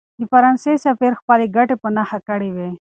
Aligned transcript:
د 0.19 0.21
فرانسې 0.31 0.73
سفیر 0.85 1.11
خپلې 1.19 1.45
ګټې 1.55 1.75
په 1.81 1.87
نښه 1.95 2.19
کړې 2.27 2.49
وې. 2.55 2.69